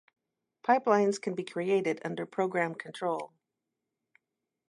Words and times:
Pipelines 0.63 1.21
can 1.21 1.35
be 1.35 1.43
created 1.43 2.01
under 2.03 2.25
program 2.25 2.73
control. 2.73 3.33